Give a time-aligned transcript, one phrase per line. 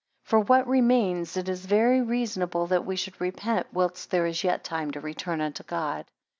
[0.23, 4.43] 6 For what remains, it is very reasonable that we should repent whilst there is
[4.43, 6.07] yet time to return unto God.